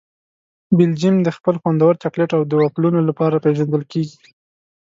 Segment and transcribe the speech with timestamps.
[0.77, 4.19] بلجیم د خپل خوندور چاکلېټ او وفلونو لپاره پېژندل کیږي.